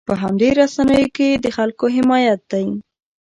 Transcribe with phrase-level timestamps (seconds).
[0.07, 2.65] په همدې رسنیو کې د خلکو حمایت دی.